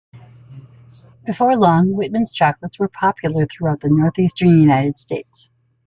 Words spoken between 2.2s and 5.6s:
chocolates were popular throughout the northeastern United States.